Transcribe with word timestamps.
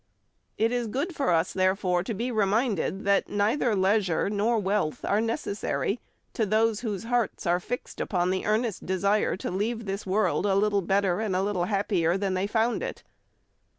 It 0.57 0.71
is 0.71 0.87
good 0.87 1.13
for 1.15 1.29
us, 1.29 1.53
therefore, 1.53 2.01
to 2.05 2.15
be 2.15 2.31
reminded 2.31 3.05
that 3.05 3.29
neither 3.29 3.75
leisure 3.75 4.31
nor 4.31 4.57
wealth 4.57 5.05
are 5.05 5.21
necessary 5.21 5.99
to 6.33 6.43
those 6.43 6.79
whose 6.79 7.03
hearts 7.03 7.45
are 7.45 7.59
fixed 7.59 8.01
upon 8.01 8.31
the 8.31 8.47
earnest 8.47 8.83
desire 8.87 9.37
to 9.37 9.51
leave 9.51 9.85
this 9.85 10.07
world 10.07 10.47
a 10.47 10.55
little 10.55 10.81
better 10.81 11.19
and 11.19 11.35
a 11.35 11.43
little 11.43 11.65
happier 11.65 12.17
than 12.17 12.33
they 12.33 12.47
found 12.47 12.81
it. 12.81 13.03